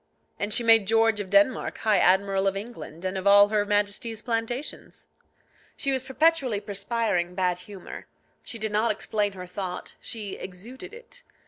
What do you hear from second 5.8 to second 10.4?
was perpetually perspiring bad humour; she did not explain her thought, she